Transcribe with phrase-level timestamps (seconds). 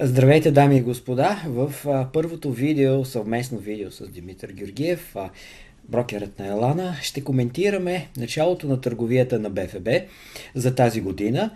[0.00, 1.42] Здравейте, дами и господа!
[1.46, 1.72] В
[2.12, 5.16] първото видео, съвместно видео с Димитър Георгиев,
[5.88, 9.88] брокерът на Елана, ще коментираме началото на търговията на БФБ
[10.54, 11.50] за тази година.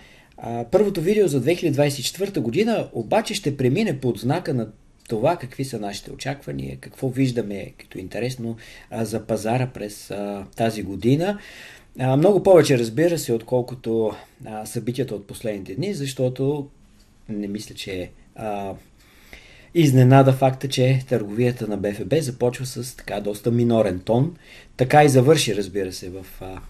[0.70, 4.68] Първото видео за 2024 година обаче ще премине под знака на
[5.08, 8.56] това какви са нашите очаквания, какво виждаме като интересно
[8.92, 10.12] за пазара през
[10.56, 11.38] тази година.
[11.96, 14.12] Много повече, разбира се, отколкото
[14.64, 16.68] събитията от последните дни, защото
[17.28, 18.10] не мисля, че е
[18.40, 18.72] а,
[19.74, 24.36] изненада факта, че търговията на БФБ започва с така доста минорен тон.
[24.76, 26.60] Така и завърши, разбира се, в а,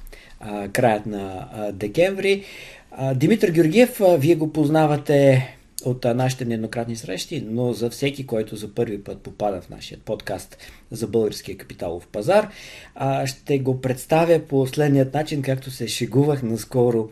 [0.40, 2.44] а, краят на а, декември.
[2.90, 5.48] А, Димитър Георгиев, а, вие го познавате
[5.84, 9.98] от а, нашите нееднократни срещи, но за всеки, който за първи път попада в нашия
[9.98, 10.56] подкаст
[10.90, 12.48] за българския капиталов пазар,
[12.94, 17.08] а, ще го представя по следният начин, както се шегувах наскоро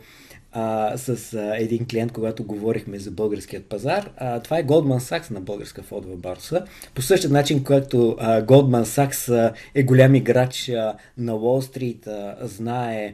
[0.51, 4.09] а, с а, един клиент, когато говорихме за българският пазар.
[4.17, 6.65] А, това е Goldman Sachs на българска фондова борса.
[6.95, 12.47] По същия начин, който а, Goldman Sachs а, е голям играч а, на Street, а,
[12.47, 13.13] знае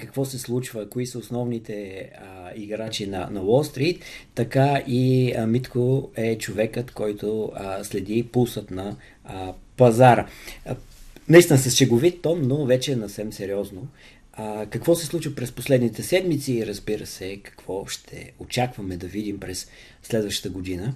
[0.00, 4.00] какво се случва, кои са основните а, играчи на, на Wall Street,
[4.34, 10.26] така и а, Митко е човекът, който а, следи пулсът на а, пазара.
[10.66, 10.76] А,
[11.28, 13.88] наистина с шеговит тон, но вече е съвсем сериозно.
[14.32, 19.40] А, какво се случва през последните седмици и разбира се, какво ще очакваме да видим
[19.40, 19.70] през
[20.02, 20.94] следващата година,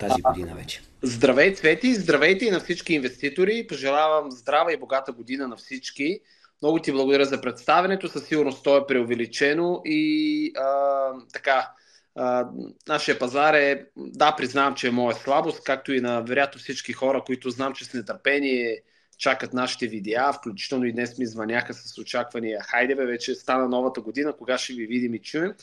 [0.00, 0.82] тази година вече.
[1.02, 1.94] Здравей, Цвети!
[1.94, 3.66] Здравейте и на всички инвеститори!
[3.66, 6.20] Пожелавам здрава и богата година на всички!
[6.62, 11.70] Много ти благодаря за представенето, със сигурност то е преувеличено и а, така,
[12.14, 12.48] а,
[12.88, 17.22] нашия пазар е, да, признавам, че е моя слабост, както и на вероятно всички хора,
[17.26, 18.80] които знам, че с нетърпение
[19.24, 22.60] чакат нашите видеа, включително и днес ми звъняха с очаквания.
[22.62, 25.54] Хайде бе, вече стана новата година, кога ще ви видим и чуем.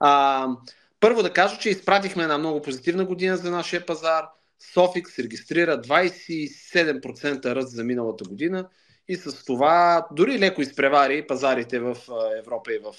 [0.00, 0.48] А,
[1.00, 4.24] първо да кажа, че изпратихме една много позитивна година за нашия пазар.
[4.72, 8.68] Софикс регистрира 27% ръст за миналата година
[9.08, 11.96] и с това дори леко изпревари пазарите в
[12.38, 12.94] Европа и в,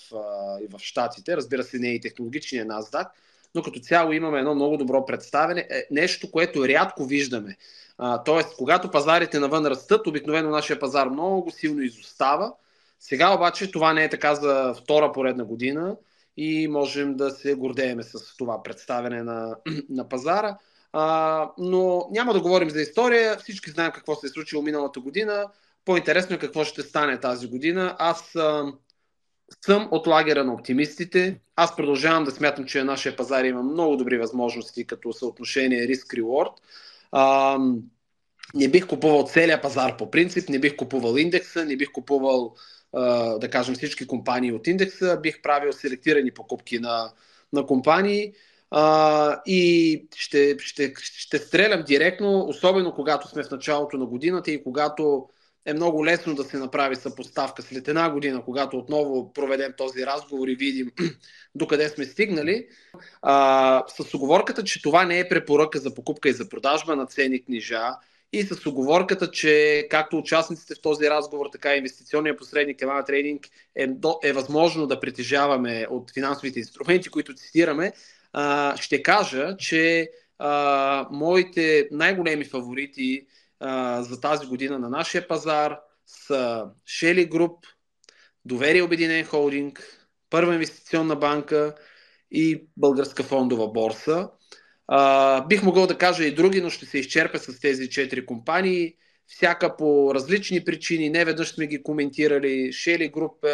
[0.61, 1.37] и в Штатите.
[1.37, 3.07] Разбира се, не е и технологичния NASDAQ,
[3.55, 5.67] но като цяло имаме едно много добро представене.
[5.69, 7.57] Е, нещо, което рядко виждаме.
[7.97, 12.53] А, тоест, когато пазарите навън растат, обикновено нашия пазар много силно изостава.
[12.99, 15.95] Сега обаче това не е така за втора поредна година
[16.37, 19.55] и можем да се гордееме с това представяне на,
[19.89, 20.57] на пазара.
[20.93, 23.37] А, но няма да говорим за история.
[23.37, 25.45] Всички знаем какво се е случило миналата година.
[25.85, 27.95] По-интересно е какво ще стане тази година.
[27.99, 28.73] Аз а,
[29.65, 31.39] съм от лагера на оптимистите.
[31.55, 36.51] Аз продължавам да смятам, че нашия пазар има много добри възможности като съотношение риск-реворд.
[37.11, 37.57] А,
[38.53, 42.55] не бих купувал целия пазар по принцип, не бих купувал индекса, не бих купувал,
[42.93, 47.11] а, да кажем, всички компании от индекса, бих правил селектирани покупки на,
[47.53, 48.33] на компании.
[48.71, 54.63] А, и ще, ще, ще стрелям директно, особено когато сме в началото на годината и
[54.63, 55.29] когато
[55.67, 60.47] е много лесно да се направи съпоставка след една година, когато отново проведем този разговор
[60.47, 60.91] и видим
[61.55, 62.67] докъде сме стигнали,
[63.21, 67.43] а, с оговорката, че това не е препоръка за покупка и за продажба на ценни
[67.43, 67.81] книжа
[68.33, 73.45] и с оговорката, че както участниците в този разговор, така и инвестиционния посредник Емана Трейдинг
[73.75, 73.87] е,
[74.23, 77.93] е възможно да притежаваме от финансовите инструменти, които цитираме,
[78.33, 83.25] а, ще кажа, че а, моите най-големи фаворити
[83.99, 87.55] за тази година на нашия пазар са Shelly Group,
[88.45, 91.75] Доверие Обединен Холдинг, Първа инвестиционна банка
[92.31, 94.29] и Българска фондова борса.
[94.87, 98.93] А, бих могъл да кажа и други, но ще се изчерпя с тези четири компании.
[99.27, 102.73] Всяка по различни причини, не веднъж сме ги коментирали.
[102.73, 103.49] Шели Груп е,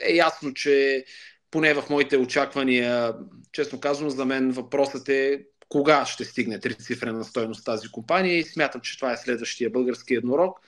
[0.00, 1.04] е ясно, че
[1.50, 3.14] поне в моите очаквания,
[3.52, 8.80] честно казвам, за мен въпросът е кога ще стигне трицифрена стоеност тази компания и смятам,
[8.80, 10.60] че това е следващия български еднорог.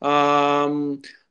[0.00, 0.68] А,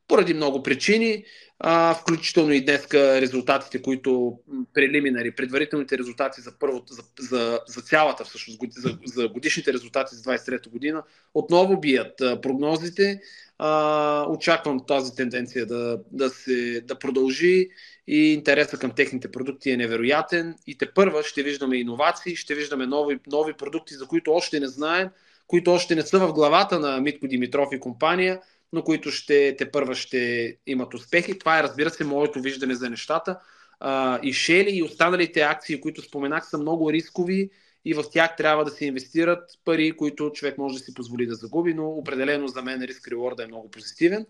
[0.07, 1.23] поради много причини,
[1.59, 4.39] а, включително и днес резултатите, които
[4.73, 10.23] прелиминари, предварителните резултати за, първото, за, за, за цялата, всъщност, за, за годишните резултати за
[10.23, 11.03] 23-та година,
[11.33, 13.21] отново бият а, прогнозите.
[13.57, 17.69] А, очаквам тази тенденция да, да, се, да продължи
[18.11, 20.55] и интереса към техните продукти е невероятен.
[20.67, 24.67] И те първа ще виждаме иновации, ще виждаме нови, нови продукти, за които още не
[24.67, 25.09] знаем,
[25.47, 28.41] които още не са в главата на Митко Димитров и компания,
[28.73, 31.39] но които ще те първа ще имат успехи.
[31.39, 33.39] Това е, разбира се, моето виждане за нещата.
[33.79, 37.49] А, и Шели и останалите акции, които споменах, са много рискови
[37.85, 41.35] и в тях трябва да се инвестират пари, които човек може да си позволи да
[41.35, 44.25] загуби, но определено за мен риск реворда е много позитивен.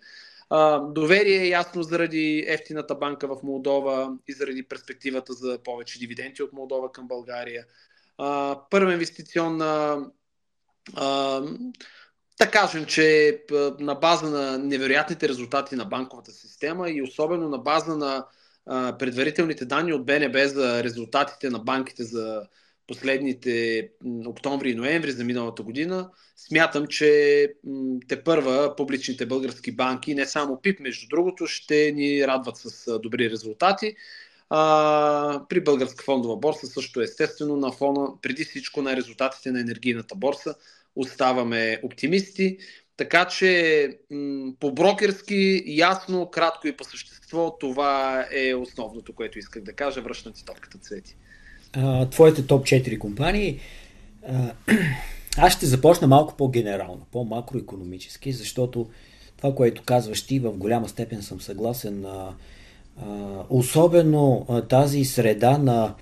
[0.50, 6.44] А, доверие е ясно заради ефтината банка в Молдова и заради перспективата за повече дивиденти
[6.44, 7.66] от Молдова към България.
[8.18, 10.06] а, първа инвестиционна
[10.96, 11.42] а,
[12.40, 13.40] да кажем, че
[13.80, 18.26] на база на невероятните резултати на банковата система и особено на база на
[19.00, 22.48] предварителните данни от БНБ за резултатите на банките за
[22.90, 23.90] последните
[24.26, 27.54] октомври и ноември за миналата година, смятам, че
[28.08, 33.30] те първа публичните български банки, не само ПИП, между другото, ще ни радват с добри
[33.30, 33.96] резултати.
[34.50, 40.16] А, при Българска фондова борса също естествено на фона преди всичко на резултатите на енергийната
[40.16, 40.56] борса
[40.96, 42.58] оставаме оптимисти.
[42.98, 44.00] Така че
[44.60, 50.02] по брокерски, ясно, кратко и по същество, това е основното, което исках да кажа.
[50.02, 51.18] Връщам ти топката, Цвети.
[52.12, 53.60] Твоите топ 4 компании.
[55.38, 58.90] Аз ще започна малко по-генерално, по-макроекономически, защото
[59.38, 62.06] това, което казваш ти, в голяма степен съм съгласен.
[62.06, 62.34] А,
[63.02, 65.96] а, особено а, тази среда на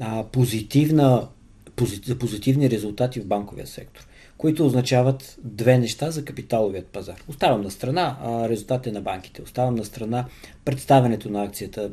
[0.00, 1.28] а, позитивна,
[1.76, 4.06] позит, позитивни резултати в банковия сектор
[4.38, 7.24] които означават две неща за капиталовият пазар.
[7.28, 8.18] Оставам на страна
[8.48, 10.26] резултатите на банките, оставам на страна
[10.64, 11.90] представенето на акцията.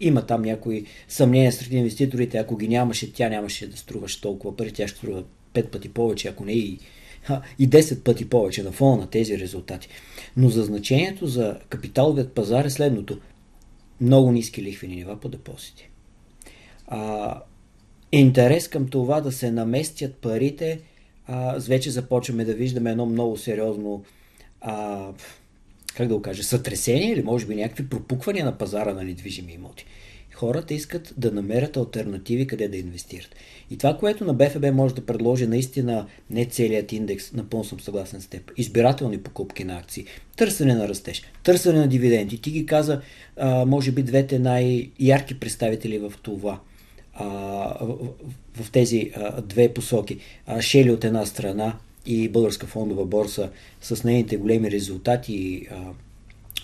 [0.00, 4.72] Има там някои съмнения сред инвеститорите, ако ги нямаше, тя нямаше да струваше толкова пари,
[4.72, 5.24] тя ще струва
[5.54, 6.78] 5 пъти повече, ако не и,
[7.58, 9.88] и 10 пъти повече на фона на тези резултати.
[10.36, 13.18] Но за значението за капиталовият пазар е следното.
[14.00, 15.90] Много ниски лихвени нива по депозити.
[16.86, 17.40] А,
[18.12, 20.80] интерес към това да се наместят парите–
[21.26, 24.04] а, вече започваме да виждаме едно много сериозно
[24.60, 25.08] а,
[25.96, 29.86] как да го кажа, сътресение или може би някакви пропуквания на пазара на недвижими имоти.
[30.34, 33.34] Хората искат да намерят альтернативи къде да инвестират.
[33.70, 38.20] И това, което на БФБ може да предложи наистина не целият индекс, напълно съм съгласен
[38.20, 40.04] с теб, избирателни покупки на акции,
[40.36, 42.42] търсене на растеж, търсене на дивиденти.
[42.42, 43.00] Ти ги каза,
[43.36, 46.60] а, може би, двете най-ярки представители в това–
[47.14, 47.26] а,
[47.80, 47.96] в,
[48.62, 50.18] в тези а, две посоки.
[50.46, 51.76] А, Шели от една страна
[52.06, 53.50] и Българска фондова борса
[53.80, 55.68] с нейните големи резултати и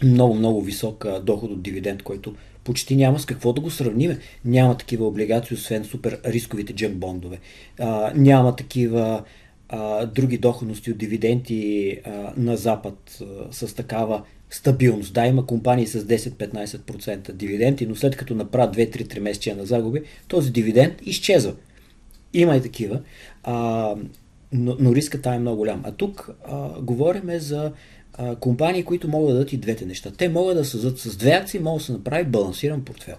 [0.03, 4.19] много, много висок а, доход от дивиденд, който почти няма с какво да го сравниме.
[4.45, 7.39] Няма такива облигации, освен супер рисковите джънк бондове.
[7.79, 9.25] А, няма такива
[9.69, 15.15] а, други доходности от дивиденти а, на Запад а, с такава стабилност.
[15.15, 20.53] Да, има компании с 10-15% дивиденти, но след като направят 2-3 месечия на загуби, този
[20.53, 21.55] дивиденд изчезва.
[22.35, 23.01] Има и такива,
[23.43, 23.95] а,
[24.53, 25.83] но, но риска там е много голям.
[25.85, 27.73] А тук а, говорим за
[28.15, 30.11] а, компании, които могат да дадат и двете неща.
[30.17, 33.17] Те могат да създадат с две акции, могат да се направи балансиран портфел.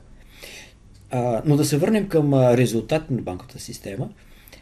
[1.09, 4.09] А, но да се върнем към резултат на банковата система,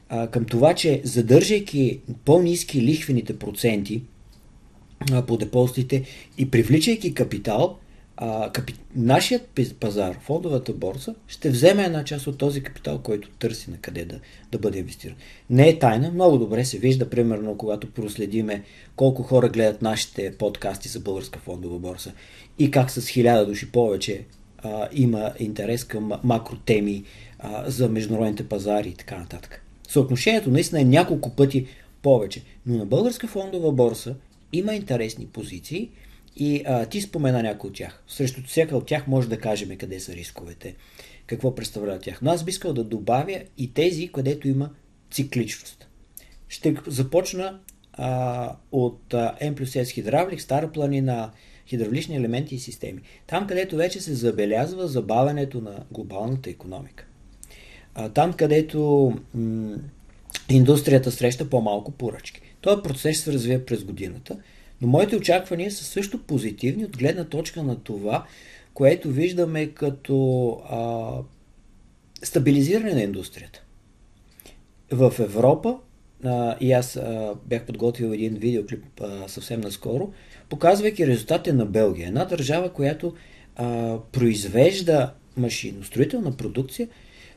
[0.10, 4.04] а, към това, че задържайки по-низки лихвените проценти,
[5.28, 6.04] по депозитите
[6.38, 7.78] и привличайки капитал,
[8.54, 8.74] капи...
[8.96, 14.06] нашият пазар, фондовата борса, ще вземе една част от този капитал, който търси на къде
[14.06, 14.20] да,
[14.52, 15.16] да бъде инвестиран.
[15.50, 18.64] Не е тайна, много добре се вижда, примерно, когато проследиме
[18.96, 22.12] колко хора гледат нашите подкасти за българска фондова борса
[22.60, 24.26] и как с хиляда души повече
[24.58, 27.04] а, има интерес към макротеми
[27.40, 29.62] а, за международните пазари и така нататък.
[29.88, 31.68] Съотношението наистина е няколко пъти
[32.02, 32.42] повече.
[32.66, 34.16] Но на българска фондова борса
[34.54, 35.90] има интересни позиции
[36.36, 38.04] и а, ти спомена някои от тях.
[38.08, 40.76] Срещу всяка от тях може да кажем къде са рисковете,
[41.26, 42.22] какво представляват тях.
[42.22, 44.70] Но аз би искал да добавя и тези, където има
[45.12, 45.88] цикличност.
[46.48, 47.60] Ще започна
[47.94, 51.32] а, от а, M плюс S хидравлик, стара планина,
[51.68, 53.02] хидравлични елементи и системи.
[53.28, 57.06] Там, където вече се забелязва забавянето на глобалната економика.
[57.96, 59.78] А, там, където м-
[60.50, 62.42] индустрията среща по-малко поръчки.
[62.62, 64.38] Този процес се развие през годината,
[64.82, 68.26] но моите очаквания са също позитивни от гледна точка на това,
[68.74, 71.12] което виждаме като а,
[72.24, 73.64] стабилизиране на индустрията.
[74.92, 75.78] В Европа,
[76.24, 80.14] а, и аз а, бях подготвил един видеоклип а, съвсем наскоро,
[80.50, 82.08] показвайки резултатите на Белгия.
[82.08, 83.14] Една държава, която
[83.56, 86.88] а, произвежда машиностроителна продукция,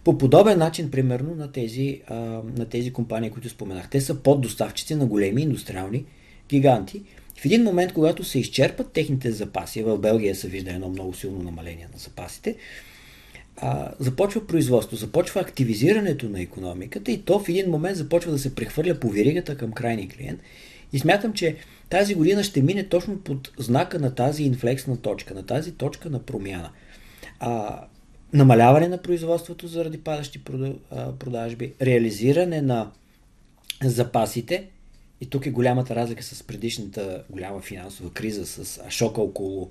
[0.05, 2.15] по подобен начин, примерно, на тези, а,
[2.57, 3.91] на тези компании, които споменах.
[3.91, 6.05] Те са поддоставчици на големи индустриални
[6.49, 7.03] гиганти.
[7.37, 11.43] В един момент, когато се изчерпат техните запаси, в Белгия се вижда едно много силно
[11.43, 12.57] намаление на запасите,
[13.57, 18.55] а, започва производство, започва активизирането на економиката и то в един момент започва да се
[18.55, 20.41] прехвърля по веригата към крайния клиент.
[20.93, 21.57] И смятам, че
[21.91, 26.19] тази година ще мине точно под знака на тази инфлексна точка, на тази точка на
[26.19, 26.71] промяна.
[27.41, 27.81] А,
[28.33, 30.45] намаляване на производството заради падащи
[31.19, 32.91] продажби, реализиране на
[33.85, 34.69] запасите,
[35.21, 39.71] и тук е голямата разлика с предишната голяма финансова криза, с шока около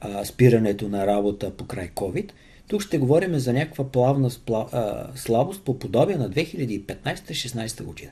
[0.00, 2.30] а, спирането на работа по край COVID.
[2.68, 8.10] Тук ще говорим за някаква плавна спла, а, слабост по подобие на 2015-16 година.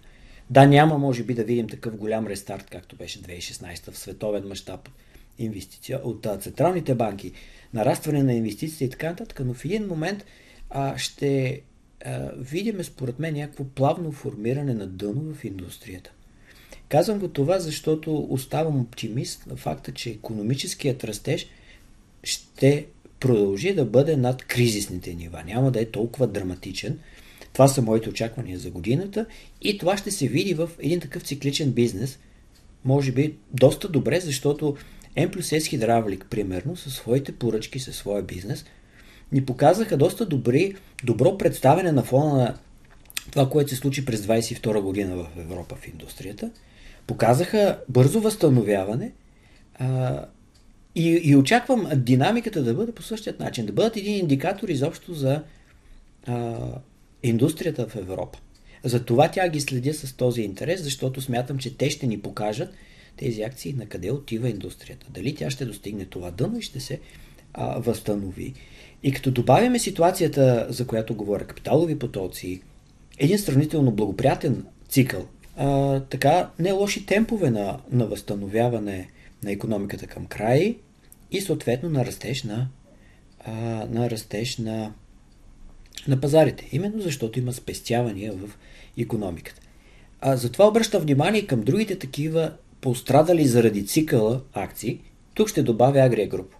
[0.50, 4.88] Да, няма може би да видим такъв голям рестарт, както беше 2016 в световен мащаб
[5.38, 7.32] инвестиция от централните банки,
[7.74, 10.24] нарастване на инвестициите и така нататък, но в един момент
[10.70, 11.60] а, ще
[12.04, 16.10] а, видим според мен някакво плавно формиране на дъно в индустрията.
[16.88, 21.46] Казвам го това, защото оставам оптимист на факта, че економическият растеж
[22.22, 22.86] ще
[23.20, 25.42] продължи да бъде над кризисните нива.
[25.46, 26.98] Няма да е толкова драматичен.
[27.52, 29.26] Това са моите очаквания за годината
[29.62, 32.18] и това ще се види в един такъв цикличен бизнес.
[32.84, 34.76] Може би доста добре, защото
[35.16, 38.64] M плюс S Хидравлик, примерно, със своите поръчки, със своя бизнес,
[39.32, 42.58] ни показаха доста добри, добро представяне на фона на
[43.30, 46.50] това, което се случи през 22 година в Европа в индустрията.
[47.06, 49.12] Показаха бързо възстановяване
[49.74, 50.20] а,
[50.94, 55.42] и, и очаквам динамиката да бъде по същия начин, да бъдат един индикатор изобщо за
[56.26, 56.58] а,
[57.22, 58.38] индустрията в Европа.
[58.84, 62.74] Затова тя ги следя с този интерес, защото смятам, че те ще ни покажат
[63.16, 65.06] тези акции на къде отива индустрията.
[65.10, 67.00] Дали тя ще достигне това дъно и ще се
[67.54, 68.54] а, възстанови.
[69.02, 72.62] И като добавяме ситуацията, за която говоря, капиталови потоци,
[73.18, 79.10] един сравнително благоприятен цикъл, а, така не лоши темпове на, на възстановяване
[79.42, 80.76] на економиката към край
[81.30, 82.68] и съответно на растеж на,
[83.44, 83.52] а,
[83.90, 84.92] на растеж на,
[86.08, 86.68] на пазарите.
[86.72, 88.50] Именно защото има спестявания в
[88.98, 89.60] економиката.
[90.20, 92.52] А, затова обръща внимание към другите такива
[92.84, 95.00] пострадали заради цикъла акции.
[95.34, 96.54] Тук ще добавя Агрия Груп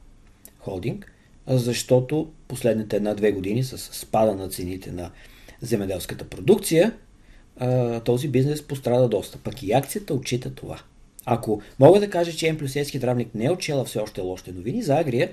[0.58, 1.12] холдинг,
[1.46, 5.10] защото последните една-две години с спада на цените на
[5.60, 6.92] земеделската продукция,
[8.04, 9.38] този бизнес пострада доста.
[9.38, 10.80] Пък и акцията отчита това.
[11.24, 12.74] Ако мога да кажа, че М плюс
[13.34, 15.32] не е отчела все още лошите новини, за Агрия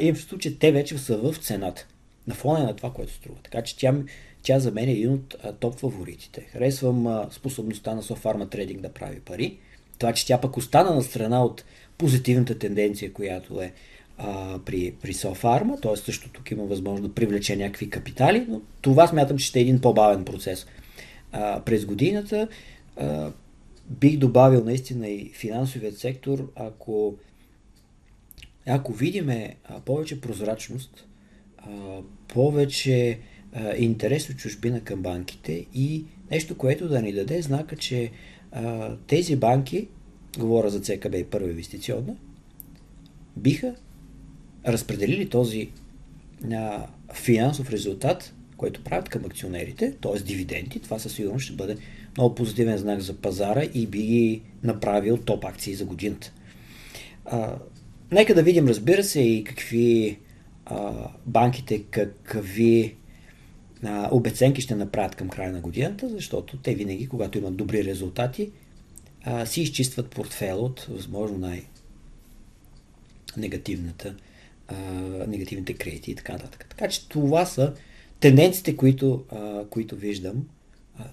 [0.00, 1.86] имам чувство, че те вече са в цената.
[2.26, 3.38] На фона на това, което струва.
[3.42, 3.94] Така че тя,
[4.42, 6.40] тя за мен е един от топ фаворитите.
[6.40, 9.58] Харесвам способността на Софарма Trading да прави пари.
[10.00, 11.64] Това, че тя пък остана на страна от
[11.98, 13.72] позитивната тенденция, която е
[14.18, 15.96] а, при, при Софарма, т.е.
[15.96, 19.80] също тук има възможност да привлече някакви капитали, но това смятам, че ще е един
[19.80, 20.66] по-бавен процес.
[21.32, 22.48] А, през годината
[22.96, 23.32] а,
[23.90, 27.14] бих добавил наистина и финансовият сектор, ако,
[28.66, 31.06] ако видиме повече прозрачност,
[32.28, 33.18] повече
[33.76, 38.10] интерес от чужбина към банките и нещо, което да ни даде знака, че
[39.06, 39.88] тези банки,
[40.38, 42.16] говоря за ЦКБ и първа инвестиционна,
[43.36, 43.74] биха
[44.66, 45.70] разпределили този
[47.14, 50.22] финансов резултат, който правят към акционерите, т.е.
[50.22, 51.76] дивиденти, това със сигурност ще бъде
[52.16, 56.32] много позитивен знак за пазара и би ги направил топ акции за годината.
[57.24, 57.56] А,
[58.12, 60.18] нека да видим, разбира се, и какви
[60.66, 62.96] а, банките, какви
[63.84, 68.50] а, обеценки ще направят към края на годината, защото те винаги, когато имат добри резултати,
[69.24, 74.14] а, си изчистват портфел от възможно най-негативната
[74.68, 74.74] а,
[75.26, 76.66] негативните кредити и така нататък.
[76.70, 77.74] Така че това са
[78.20, 80.46] тенденциите, които, а, които виждам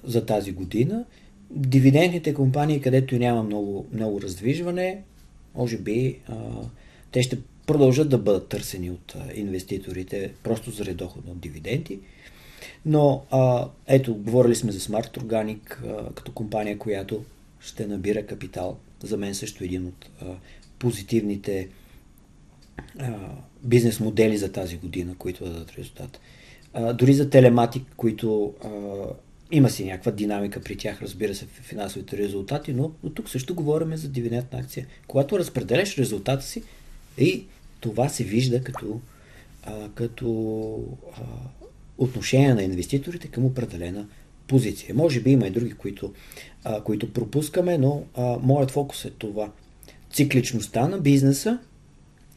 [0.04, 1.06] за тази година.
[1.52, 5.02] Дивидендните компании, където няма много, много раздвижване,
[5.56, 6.36] може би а,
[7.12, 12.00] те ще продължат да бъдат търсени от а, инвеститорите просто заради дохода от дивиденти.
[12.86, 17.24] Но а, ето, говорили сме за Smart Organic а, като компания, която
[17.60, 18.78] ще набира капитал.
[19.04, 20.26] За мен също един от а,
[20.80, 21.68] позитивните
[23.00, 23.14] а,
[23.64, 26.20] бизнес модели за тази година, които дадат резултат.
[26.74, 28.70] А, дори за телематик, които а,
[29.52, 33.56] има си някаква динамика при тях, разбира се, в финансовите резултати, но, но тук също
[33.56, 34.88] говорим за дивидендна акция.
[35.08, 36.64] Когато разпределяш резултата си,
[37.18, 37.46] и
[37.80, 39.00] това се вижда като,
[39.64, 40.80] а, като
[41.18, 41.22] а,
[41.98, 44.08] отношение на инвеститорите към определена
[44.48, 44.96] позиция.
[44.96, 46.14] Може би има и други, които,
[46.64, 49.52] а, които пропускаме, но а, моят фокус е това.
[50.12, 51.60] Цикличността на бизнеса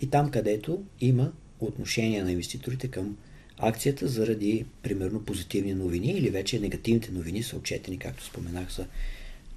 [0.01, 3.17] и там, където има отношение на инвеститорите към
[3.59, 8.87] акцията заради, примерно, позитивни новини или вече негативните новини са отчетени, както споменах за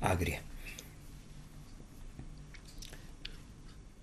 [0.02, 0.42] Агрия.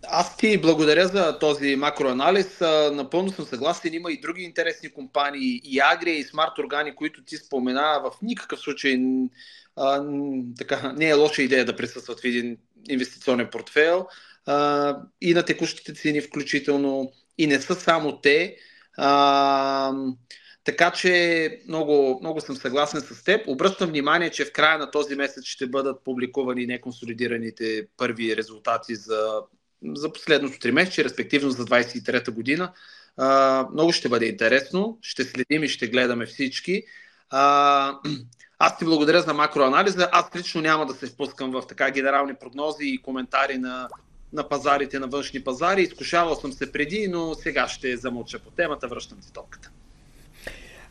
[0.08, 2.60] Аз ти благодаря за този макроанализ.
[2.92, 3.94] Напълно съм съгласен.
[3.94, 8.00] Има и други интересни компании, и Агрия, и Smart Organi, които ти спомена.
[8.04, 8.98] В никакъв случай
[9.76, 10.04] а,
[10.58, 12.56] така, не е лоша идея да присъстват в един
[12.88, 14.06] инвестиционен портфел.
[14.46, 17.12] А, и на текущите цени включително.
[17.38, 18.56] И не са само те.
[18.96, 19.92] А,
[20.64, 23.48] така че много, много съм съгласен с теб.
[23.48, 29.40] Обръщам внимание, че в края на този месец ще бъдат публикувани неконсолидираните първи резултати за,
[29.84, 32.72] за последното 3 месече, респективно за 23-та година.
[33.16, 34.98] А, много ще бъде интересно.
[35.02, 36.82] Ще следим и ще гледаме всички.
[37.30, 37.94] А,
[38.58, 40.08] аз ти благодаря за макроанализа.
[40.12, 43.88] Аз лично няма да се впускам в така генерални прогнози и коментари на,
[44.32, 45.82] на пазарите, на външни пазари.
[45.82, 48.88] Изкушавал съм се преди, но сега ще замълча по темата.
[48.88, 49.70] Връщам ти топката.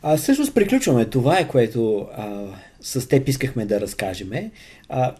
[0.02, 1.10] А, всъщност приключваме.
[1.10, 2.46] Това е което а,
[2.80, 4.50] с теб искахме да разкажеме.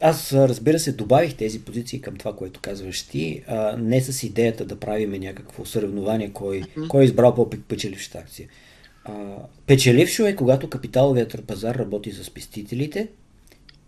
[0.00, 3.42] Аз, разбира се, добавих тези позиции към това, което казваш ти,
[3.78, 8.48] не с идеята да правиме някакво съревнование, кой, кой е избрал по-печелившата акция.
[9.66, 13.08] Печелившо е, когато капиталовият пазар работи за спестителите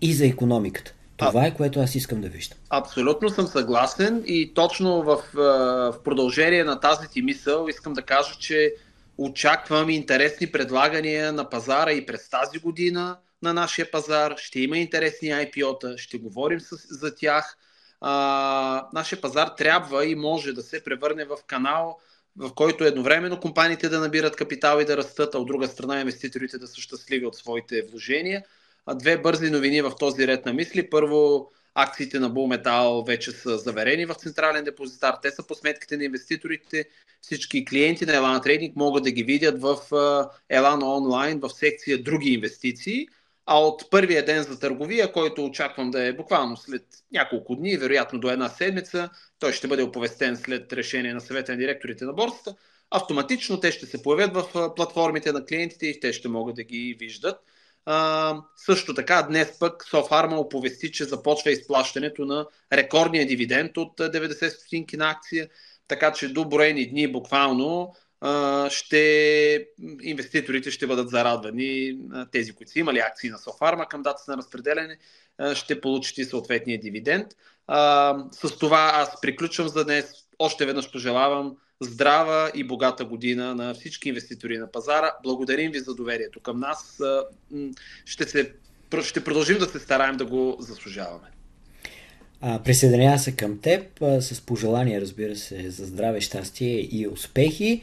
[0.00, 0.95] и за економиката.
[1.17, 2.59] Това е което аз искам да виждам.
[2.71, 8.35] Абсолютно съм съгласен и точно в, в продължение на тази ти мисъл искам да кажа,
[8.38, 8.75] че
[9.19, 14.34] очаквам интересни предлагания на пазара и през тази година на нашия пазар.
[14.37, 17.56] Ще има интересни IPO-та, ще говорим с, за тях.
[18.00, 21.99] А, нашия пазар трябва и може да се превърне в канал,
[22.37, 26.58] в който едновременно компаниите да набират капитал и да растат, а от друга страна инвеститорите
[26.58, 28.44] да са щастливи от своите вложения.
[28.87, 30.90] А две бързи новини в този ред на мисли.
[30.90, 35.14] Първо, акциите на Булметал вече са заверени в централен депозитар.
[35.22, 36.84] Те са по сметките на инвеститорите.
[37.20, 39.76] Всички клиенти на Елана Трейдинг могат да ги видят в
[40.49, 43.08] Елана онлайн в секция други инвестиции.
[43.54, 46.82] А от първия ден за търговия, който очаквам да е буквално след
[47.12, 51.59] няколко дни, вероятно до една седмица, той ще бъде оповестен след решение на съвета на
[51.59, 52.54] директорите на борсата,
[52.90, 56.97] автоматично те ще се появят в платформите на клиентите и те ще могат да ги
[56.99, 57.40] виждат.
[57.85, 64.49] А, също така, днес пък Софарма оповести, че започва изплащането на рекордния дивиденд от 90
[64.49, 65.49] стотинки на акция,
[65.88, 67.94] така че до броени дни буквално
[68.71, 69.67] ще,
[70.02, 71.99] инвеститорите ще бъдат зарадвани,
[72.33, 74.99] тези, които са имали акции на Софарма към датата на разпределяне,
[75.55, 77.26] ще получат и съответния дивиденд.
[78.33, 80.14] С това аз приключвам за днес.
[80.38, 85.12] Още веднъж пожелавам здрава и богата година на всички инвеститори на пазара.
[85.23, 87.01] Благодарим ви за доверието към нас.
[88.05, 88.53] Ще, се,
[89.03, 91.29] ще продължим да се стараем да го заслужаваме.
[92.64, 97.83] Присъединява се към теб с пожелания, разбира се, за здраве, щастие и успехи.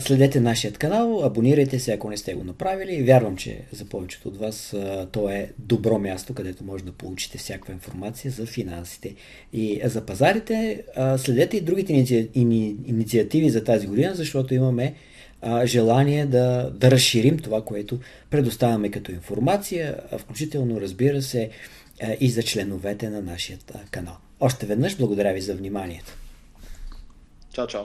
[0.00, 3.02] Следете нашият канал, абонирайте се, ако не сте го направили.
[3.02, 4.76] Вярвам, че за повечето от вас
[5.12, 9.14] то е добро място, където може да получите всякаква информация за финансите
[9.52, 10.82] и за пазарите.
[11.16, 12.30] Следете и другите иници...
[12.34, 12.76] ини...
[12.86, 14.94] инициативи за тази година, защото имаме
[15.64, 17.98] желание да, да разширим това, което
[18.30, 21.50] предоставяме като информация, включително, разбира се,
[22.20, 23.58] и за членовете на нашия
[23.90, 24.16] канал.
[24.40, 26.16] Още веднъж благодаря ви за вниманието.
[27.52, 27.84] Чао, чао.